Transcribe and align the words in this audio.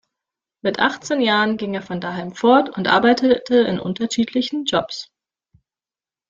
Mit 0.63 0.79
achtzehn 0.79 1.21
Jahren 1.21 1.57
ging 1.57 1.75
er 1.75 1.83
von 1.83 2.01
daheim 2.01 2.33
fort 2.33 2.75
und 2.75 2.87
arbeitete 2.87 3.53
in 3.59 3.79
unterschiedlichen 3.79 4.65
Jobs. 4.65 5.11